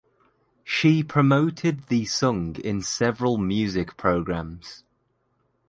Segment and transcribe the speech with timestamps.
[0.63, 4.83] She promoted the song in several music programs.